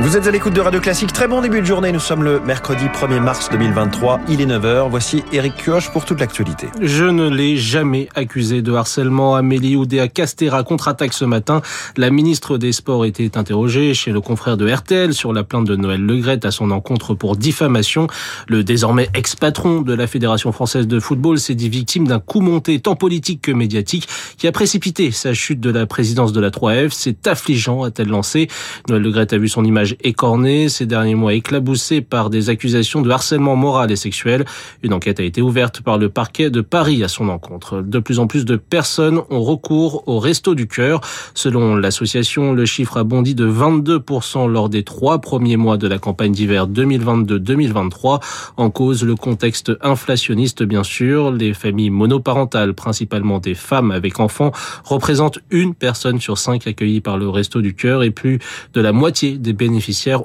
Vous 0.00 0.16
êtes 0.16 0.28
à 0.28 0.30
l'écoute 0.30 0.54
de 0.54 0.60
Radio 0.60 0.80
Classique. 0.80 1.12
Très 1.12 1.26
bon 1.26 1.40
début 1.40 1.60
de 1.60 1.66
journée. 1.66 1.90
Nous 1.90 1.98
sommes 1.98 2.22
le 2.22 2.38
mercredi 2.38 2.84
1er 2.84 3.18
mars 3.18 3.50
2023. 3.50 4.20
Il 4.28 4.40
est 4.40 4.46
9h. 4.46 4.88
Voici 4.88 5.24
Eric 5.32 5.56
Kioch 5.56 5.90
pour 5.90 6.04
toute 6.04 6.20
l'actualité. 6.20 6.68
Je 6.80 7.04
ne 7.04 7.28
l'ai 7.28 7.56
jamais 7.56 8.08
accusé 8.14 8.62
de 8.62 8.72
harcèlement. 8.72 9.34
Amélie 9.34 9.74
Oudéa 9.74 10.06
Castera 10.06 10.62
contre-attaque 10.62 11.12
ce 11.12 11.24
matin. 11.24 11.62
La 11.96 12.10
ministre 12.10 12.58
des 12.58 12.70
Sports 12.70 13.06
était 13.06 13.36
interrogée 13.36 13.92
chez 13.92 14.12
le 14.12 14.20
confrère 14.20 14.56
de 14.56 14.72
RTL 14.72 15.12
sur 15.14 15.32
la 15.32 15.42
plainte 15.42 15.66
de 15.66 15.74
Noël 15.74 16.00
Legrette 16.00 16.44
à 16.44 16.52
son 16.52 16.70
encontre 16.70 17.14
pour 17.14 17.36
diffamation. 17.36 18.06
Le 18.46 18.62
désormais 18.62 19.08
ex-patron 19.14 19.80
de 19.80 19.94
la 19.94 20.06
Fédération 20.06 20.52
française 20.52 20.86
de 20.86 21.00
football 21.00 21.40
s'est 21.40 21.56
dit 21.56 21.68
victime 21.68 22.06
d'un 22.06 22.20
coup 22.20 22.40
monté 22.40 22.78
tant 22.78 22.94
politique 22.94 23.42
que 23.42 23.52
médiatique 23.52 24.08
qui 24.36 24.46
a 24.46 24.52
précipité 24.52 25.10
sa 25.10 25.34
chute 25.34 25.58
de 25.58 25.70
la 25.70 25.86
présidence 25.86 26.32
de 26.32 26.40
la 26.40 26.50
3F. 26.50 26.90
C'est 26.92 27.26
affligeant, 27.26 27.82
a-t-elle 27.82 28.08
lancé. 28.08 28.46
Noël 28.88 29.02
Legrette 29.02 29.32
a 29.32 29.38
vu 29.38 29.48
son 29.48 29.64
image 29.64 29.87
écorné 30.02 30.68
ces 30.68 30.86
derniers 30.86 31.14
mois 31.14 31.34
éclaboussé 31.34 32.00
par 32.00 32.30
des 32.30 32.50
accusations 32.50 33.02
de 33.02 33.10
harcèlement 33.10 33.56
moral 33.56 33.90
et 33.90 33.96
sexuel. 33.96 34.44
Une 34.82 34.92
enquête 34.92 35.20
a 35.20 35.22
été 35.22 35.42
ouverte 35.42 35.80
par 35.80 35.98
le 35.98 36.08
parquet 36.08 36.50
de 36.50 36.60
Paris 36.60 37.02
à 37.02 37.08
son 37.08 37.28
encontre. 37.28 37.82
De 37.82 37.98
plus 37.98 38.18
en 38.18 38.26
plus 38.26 38.44
de 38.44 38.56
personnes 38.56 39.20
ont 39.30 39.42
recours 39.42 40.04
au 40.06 40.18
Resto 40.18 40.54
du 40.54 40.66
Cœur. 40.66 41.00
Selon 41.34 41.76
l'association, 41.76 42.52
le 42.52 42.66
chiffre 42.66 42.96
a 42.96 43.04
bondi 43.04 43.34
de 43.34 43.48
22% 43.48 44.48
lors 44.48 44.68
des 44.68 44.82
trois 44.82 45.20
premiers 45.20 45.56
mois 45.56 45.76
de 45.76 45.88
la 45.88 45.98
campagne 45.98 46.32
d'hiver 46.32 46.68
2022-2023. 46.68 48.20
En 48.56 48.70
cause, 48.70 49.04
le 49.04 49.14
contexte 49.14 49.72
inflationniste, 49.82 50.62
bien 50.62 50.84
sûr. 50.84 51.32
Les 51.32 51.54
familles 51.54 51.90
monoparentales, 51.90 52.74
principalement 52.74 53.38
des 53.38 53.54
femmes 53.54 53.90
avec 53.90 54.20
enfants, 54.20 54.52
représentent 54.84 55.38
une 55.50 55.74
personne 55.74 56.20
sur 56.20 56.38
cinq 56.38 56.66
accueillies 56.66 57.00
par 57.00 57.18
le 57.18 57.28
Resto 57.28 57.60
du 57.60 57.74
Cœur 57.74 58.02
et 58.02 58.10
plus 58.10 58.38
de 58.74 58.80
la 58.80 58.92
moitié 58.92 59.38
des 59.38 59.52
bénéficiaires 59.52 59.77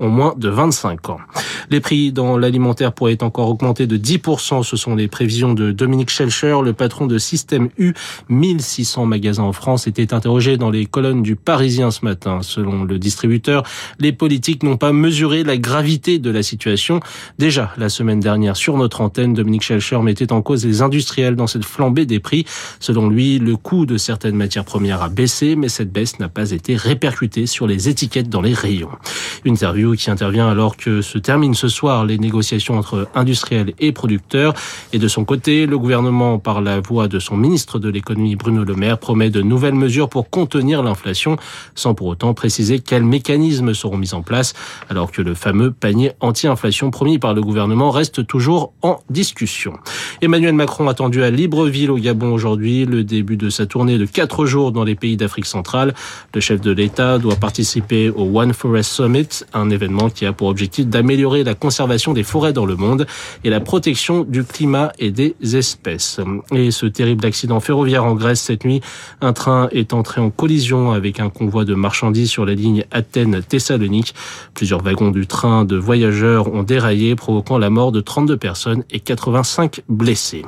ont 0.00 0.08
moins 0.08 0.34
de 0.36 0.48
25 0.48 1.10
ans. 1.10 1.18
Les 1.70 1.80
prix 1.80 2.12
dans 2.12 2.38
l'alimentaire 2.38 2.92
pourraient 2.92 3.22
encore 3.22 3.48
augmenter 3.48 3.86
de 3.86 3.96
10%. 3.96 4.62
Ce 4.62 4.76
sont 4.76 4.94
les 4.94 5.08
prévisions 5.08 5.54
de 5.54 5.70
Dominique 5.70 6.10
Schelcher, 6.10 6.56
le 6.64 6.72
patron 6.72 7.06
de 7.06 7.18
Système 7.18 7.68
U. 7.78 7.94
1600 8.28 9.06
magasins 9.06 9.42
en 9.42 9.52
France 9.52 9.86
étaient 9.86 10.14
interrogés 10.14 10.56
dans 10.56 10.70
les 10.70 10.86
colonnes 10.86 11.22
du 11.22 11.36
Parisien 11.36 11.90
ce 11.90 12.04
matin. 12.04 12.40
Selon 12.42 12.84
le 12.84 12.98
distributeur, 12.98 13.62
les 13.98 14.12
politiques 14.12 14.62
n'ont 14.62 14.76
pas 14.76 14.92
mesuré 14.92 15.44
la 15.44 15.56
gravité 15.56 16.18
de 16.18 16.30
la 16.30 16.42
situation. 16.42 17.00
Déjà, 17.38 17.72
la 17.76 17.88
semaine 17.88 18.20
dernière, 18.20 18.56
sur 18.56 18.76
notre 18.76 19.00
antenne, 19.00 19.34
Dominique 19.34 19.62
Schelcher 19.62 19.98
mettait 19.98 20.32
en 20.32 20.42
cause 20.42 20.64
les 20.64 20.82
industriels 20.82 21.36
dans 21.36 21.46
cette 21.46 21.64
flambée 21.64 22.06
des 22.06 22.20
prix. 22.20 22.44
Selon 22.80 23.08
lui, 23.08 23.38
le 23.38 23.56
coût 23.56 23.86
de 23.86 23.96
certaines 23.96 24.36
matières 24.36 24.64
premières 24.64 25.02
a 25.02 25.08
baissé, 25.08 25.56
mais 25.56 25.68
cette 25.68 25.92
baisse 25.92 26.18
n'a 26.18 26.28
pas 26.28 26.50
été 26.50 26.76
répercutée 26.76 27.46
sur 27.46 27.66
les 27.66 27.88
étiquettes 27.88 28.28
dans 28.28 28.40
les 28.40 28.54
rayons. 28.54 28.90
Une 29.44 29.54
interview 29.54 29.94
qui 29.94 30.10
intervient 30.10 30.48
alors 30.48 30.76
que 30.76 31.02
se 31.02 31.18
terminent 31.18 31.54
ce 31.54 31.68
soir 31.68 32.04
les 32.04 32.18
négociations 32.18 32.78
entre 32.78 33.08
industriels 33.14 33.74
et 33.78 33.92
producteurs. 33.92 34.54
Et 34.92 34.98
de 34.98 35.08
son 35.08 35.24
côté, 35.24 35.66
le 35.66 35.78
gouvernement, 35.78 36.38
par 36.38 36.60
la 36.60 36.80
voix 36.80 37.08
de 37.08 37.18
son 37.18 37.36
ministre 37.36 37.78
de 37.78 37.88
l'économie 37.88 38.36
Bruno 38.36 38.64
Le 38.64 38.74
Maire, 38.74 38.98
promet 38.98 39.30
de 39.30 39.42
nouvelles 39.42 39.74
mesures 39.74 40.08
pour 40.08 40.30
contenir 40.30 40.82
l'inflation, 40.82 41.36
sans 41.74 41.94
pour 41.94 42.08
autant 42.08 42.34
préciser 42.34 42.80
quels 42.80 43.04
mécanismes 43.04 43.74
seront 43.74 43.96
mis 43.96 44.14
en 44.14 44.22
place, 44.22 44.54
alors 44.88 45.10
que 45.12 45.22
le 45.22 45.34
fameux 45.34 45.70
panier 45.70 46.12
anti-inflation 46.20 46.90
promis 46.90 47.18
par 47.18 47.34
le 47.34 47.42
gouvernement 47.42 47.90
reste 47.90 48.26
toujours 48.26 48.72
en 48.82 48.98
discussion. 49.10 49.74
Emmanuel 50.20 50.54
Macron 50.54 50.88
attendu 50.88 51.22
à 51.22 51.30
Libreville 51.30 51.90
au 51.90 51.98
Gabon 51.98 52.32
aujourd'hui, 52.32 52.84
le 52.84 53.04
début 53.04 53.36
de 53.36 53.50
sa 53.50 53.66
tournée 53.66 53.98
de 53.98 54.06
quatre 54.06 54.46
jours 54.46 54.72
dans 54.72 54.84
les 54.84 54.94
pays 54.94 55.16
d'Afrique 55.16 55.46
centrale. 55.46 55.94
Le 56.34 56.40
chef 56.40 56.60
de 56.60 56.72
l'État 56.72 57.18
doit 57.18 57.36
participer 57.36 58.10
au 58.10 58.38
One 58.38 58.52
Forest 58.52 58.90
Summit, 58.92 59.27
un 59.52 59.70
événement 59.70 60.10
qui 60.10 60.26
a 60.26 60.32
pour 60.32 60.48
objectif 60.48 60.86
d'améliorer 60.86 61.44
la 61.44 61.54
conservation 61.54 62.12
des 62.12 62.22
forêts 62.22 62.52
dans 62.52 62.66
le 62.66 62.76
monde 62.76 63.06
et 63.44 63.50
la 63.50 63.60
protection 63.60 64.24
du 64.24 64.44
climat 64.44 64.92
et 64.98 65.10
des 65.10 65.34
espèces. 65.54 66.20
Et 66.54 66.70
ce 66.70 66.86
terrible 66.86 67.26
accident 67.26 67.60
ferroviaire 67.60 68.04
en 68.04 68.14
Grèce 68.14 68.40
cette 68.40 68.64
nuit, 68.64 68.80
un 69.20 69.32
train 69.32 69.68
est 69.72 69.92
entré 69.92 70.20
en 70.20 70.30
collision 70.30 70.92
avec 70.92 71.20
un 71.20 71.28
convoi 71.28 71.64
de 71.64 71.74
marchandises 71.74 72.30
sur 72.30 72.46
la 72.46 72.54
ligne 72.54 72.84
Athènes-Thessalonique. 72.90 74.14
Plusieurs 74.54 74.82
wagons 74.82 75.10
du 75.10 75.26
train 75.26 75.64
de 75.64 75.76
voyageurs 75.76 76.52
ont 76.52 76.62
déraillé, 76.62 77.16
provoquant 77.16 77.58
la 77.58 77.70
mort 77.70 77.92
de 77.92 78.00
32 78.00 78.36
personnes 78.36 78.84
et 78.90 79.00
85 79.00 79.82
blessés. 79.88 80.44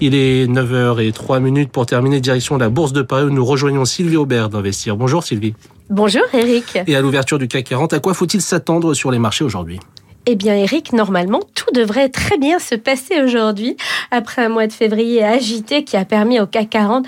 Il 0.00 0.14
est 0.14 0.46
9h03 0.46 1.40
minutes 1.40 1.70
pour 1.70 1.86
terminer 1.86 2.20
direction 2.20 2.58
la 2.58 2.68
Bourse 2.68 2.92
de 2.92 3.02
Paris 3.02 3.24
où 3.24 3.30
nous 3.30 3.44
rejoignons 3.44 3.84
Sylvie 3.84 4.16
Aubert 4.16 4.48
d'Investir. 4.48 4.96
Bonjour 4.96 5.22
Sylvie. 5.22 5.54
Bonjour 5.90 6.22
Eric. 6.32 6.78
Et 6.86 6.96
à 6.96 7.00
l'ouverture 7.00 7.38
du 7.38 7.48
CAC 7.48 7.64
40, 7.64 7.92
à 7.92 7.98
quoi 7.98 8.14
faut-il 8.14 8.40
s'attendre 8.40 8.94
sur 8.94 9.10
les 9.10 9.18
marchés 9.18 9.44
aujourd'hui? 9.44 9.78
Eh 10.24 10.36
bien, 10.36 10.54
Eric, 10.54 10.92
normalement, 10.92 11.40
tout 11.54 11.72
devrait 11.74 12.08
très 12.08 12.38
bien 12.38 12.60
se 12.60 12.76
passer 12.76 13.20
aujourd'hui, 13.20 13.76
après 14.12 14.44
un 14.44 14.48
mois 14.48 14.68
de 14.68 14.72
février 14.72 15.24
agité 15.24 15.82
qui 15.82 15.96
a 15.96 16.04
permis 16.04 16.38
au 16.38 16.46
CAC 16.46 16.70
40 16.70 17.06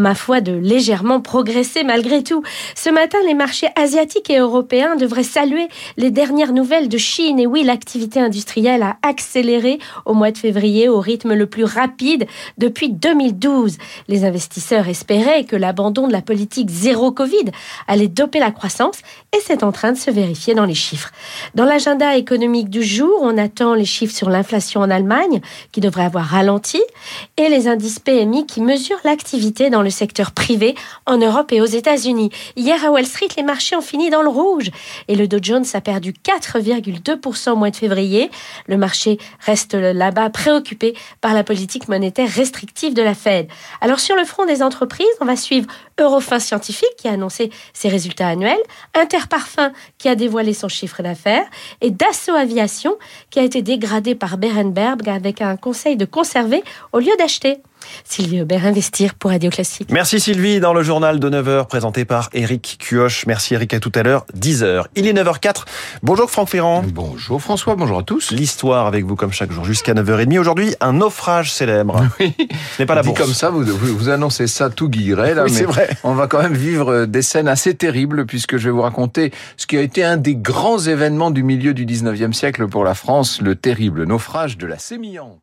ma 0.00 0.14
foi, 0.14 0.40
de 0.40 0.52
légèrement 0.52 1.20
progresser 1.20 1.84
malgré 1.84 2.22
tout. 2.22 2.42
Ce 2.74 2.90
matin, 2.90 3.18
les 3.26 3.34
marchés 3.34 3.68
asiatiques 3.76 4.30
et 4.30 4.38
européens 4.38 4.96
devraient 4.96 5.22
saluer 5.22 5.68
les 5.96 6.10
dernières 6.10 6.52
nouvelles 6.52 6.88
de 6.88 6.98
Chine. 6.98 7.38
Et 7.38 7.46
oui, 7.46 7.62
l'activité 7.62 8.18
industrielle 8.18 8.82
a 8.82 8.96
accéléré 9.02 9.78
au 10.06 10.14
mois 10.14 10.30
de 10.30 10.38
février 10.38 10.88
au 10.88 11.00
rythme 11.00 11.34
le 11.34 11.46
plus 11.46 11.64
rapide 11.64 12.26
depuis 12.58 12.90
2012. 12.90 13.76
Les 14.08 14.24
investisseurs 14.24 14.88
espéraient 14.88 15.44
que 15.44 15.56
l'abandon 15.56 16.08
de 16.08 16.12
la 16.12 16.22
politique 16.22 16.70
zéro 16.70 17.12
Covid 17.12 17.50
allait 17.86 18.08
doper 18.08 18.40
la 18.40 18.50
croissance 18.50 18.98
et 19.32 19.38
c'est 19.44 19.62
en 19.62 19.72
train 19.72 19.92
de 19.92 19.98
se 19.98 20.10
vérifier 20.10 20.54
dans 20.54 20.64
les 20.64 20.74
chiffres. 20.74 21.10
Dans 21.54 21.64
l'agenda 21.64 22.16
économique 22.16 22.70
du 22.70 22.82
jour, 22.82 23.18
on 23.20 23.36
attend 23.36 23.74
les 23.74 23.84
chiffres 23.84 24.14
sur 24.14 24.30
l'inflation 24.30 24.80
en 24.80 24.90
Allemagne 24.90 25.40
qui 25.72 25.80
devrait 25.80 26.04
avoir 26.04 26.24
ralenti 26.24 26.80
et 27.36 27.48
les 27.48 27.68
indices 27.68 27.98
PMI 27.98 28.46
qui 28.46 28.62
mesurent 28.62 29.00
l'activité 29.04 29.68
dans 29.68 29.82
le 29.82 29.89
secteur 29.90 30.32
privé 30.32 30.74
en 31.06 31.18
Europe 31.18 31.52
et 31.52 31.60
aux 31.60 31.66
États-Unis. 31.66 32.30
Hier 32.56 32.84
à 32.84 32.90
Wall 32.90 33.06
Street, 33.06 33.28
les 33.36 33.42
marchés 33.42 33.76
ont 33.76 33.80
fini 33.80 34.10
dans 34.10 34.22
le 34.22 34.28
rouge 34.28 34.70
et 35.08 35.16
le 35.16 35.28
Dow 35.28 35.38
Jones 35.42 35.64
a 35.74 35.80
perdu 35.80 36.12
4,2% 36.12 37.50
au 37.50 37.56
mois 37.56 37.70
de 37.70 37.76
février. 37.76 38.30
Le 38.66 38.76
marché 38.76 39.18
reste 39.40 39.74
là-bas 39.74 40.30
préoccupé 40.30 40.94
par 41.20 41.34
la 41.34 41.44
politique 41.44 41.88
monétaire 41.88 42.28
restrictive 42.28 42.94
de 42.94 43.02
la 43.02 43.14
Fed. 43.14 43.48
Alors 43.80 44.00
sur 44.00 44.16
le 44.16 44.24
front 44.24 44.46
des 44.46 44.62
entreprises, 44.62 45.06
on 45.20 45.24
va 45.24 45.36
suivre 45.36 45.66
Eurofin 46.00 46.38
Scientifique 46.38 46.96
qui 46.96 47.08
a 47.08 47.12
annoncé 47.12 47.50
ses 47.72 47.88
résultats 47.88 48.28
annuels, 48.28 48.58
Interparfum 48.94 49.72
qui 49.98 50.08
a 50.08 50.14
dévoilé 50.14 50.54
son 50.54 50.68
chiffre 50.68 51.02
d'affaires 51.02 51.44
et 51.80 51.90
Dassault 51.90 52.34
Aviation 52.34 52.96
qui 53.30 53.38
a 53.38 53.42
été 53.42 53.62
dégradé 53.62 54.14
par 54.14 54.38
Berenberg 54.38 55.08
avec 55.08 55.40
un 55.40 55.56
conseil 55.56 55.96
de 55.96 56.04
conserver 56.04 56.62
au 56.92 56.98
lieu 56.98 57.12
d'acheter. 57.18 57.58
Sylvie 58.04 58.42
Aubert, 58.42 58.66
Investir 58.66 59.14
pour 59.14 59.30
Radio 59.30 59.50
Classique. 59.50 59.88
Merci 59.90 60.20
Sylvie, 60.20 60.60
dans 60.60 60.72
le 60.72 60.82
journal 60.82 61.20
de 61.20 61.30
9h 61.30 61.66
présenté 61.66 62.04
par 62.04 62.30
Eric 62.32 62.78
Cuoche. 62.80 63.26
Merci 63.26 63.54
Eric, 63.54 63.74
à 63.74 63.80
tout 63.80 63.92
à 63.94 64.02
l'heure, 64.02 64.24
10h. 64.36 64.84
Il 64.96 65.06
est 65.06 65.12
9h04. 65.12 65.64
Bonjour 66.02 66.30
Franck 66.30 66.48
Ferrand. 66.50 66.84
Bonjour 66.86 67.40
François, 67.40 67.74
bonjour 67.76 67.98
à 67.98 68.02
tous. 68.02 68.30
L'histoire 68.30 68.86
avec 68.86 69.04
vous 69.04 69.16
comme 69.16 69.32
chaque 69.32 69.52
jour 69.52 69.64
jusqu'à 69.64 69.94
9h30. 69.94 70.38
Aujourd'hui, 70.38 70.74
un 70.80 70.94
naufrage 70.94 71.52
célèbre. 71.52 72.06
Oui. 72.20 72.34
Ce 72.76 72.82
n'est 72.82 72.86
pas 72.86 72.94
la 72.94 73.02
bourse. 73.02 73.18
comme 73.18 73.32
ça, 73.32 73.48
vous, 73.48 73.64
vous, 73.64 74.08
annoncez 74.10 74.46
ça 74.46 74.68
tout 74.68 74.90
guilleret, 74.90 75.34
là. 75.34 75.44
Oui, 75.44 75.50
c'est 75.50 75.64
vrai. 75.64 75.88
On 76.04 76.12
va 76.12 76.26
quand 76.26 76.42
même 76.42 76.54
vivre 76.54 77.06
des 77.06 77.22
scènes 77.22 77.48
assez 77.48 77.74
terribles 77.74 78.26
puisque 78.26 78.58
je 78.58 78.66
vais 78.66 78.70
vous 78.70 78.82
raconter 78.82 79.32
ce 79.56 79.66
qui 79.66 79.78
a 79.78 79.80
été 79.80 80.04
un 80.04 80.16
des 80.16 80.34
grands 80.34 80.78
événements 80.78 81.30
du 81.30 81.42
milieu 81.42 81.72
du 81.72 81.86
19e 81.86 82.32
siècle 82.32 82.66
pour 82.66 82.84
la 82.84 82.94
France, 82.94 83.40
le 83.40 83.54
terrible 83.54 84.04
naufrage 84.04 84.58
de 84.58 84.66
la 84.66 84.78
Sémillante. 84.78 85.40